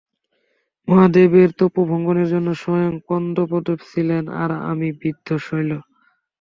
[0.87, 5.71] মহাদেবের তপোভঙ্গের জন্যে স্বয়ং কন্দর্পদেব ছিলেন, আর আমি বৃদ্ধ– শৈল।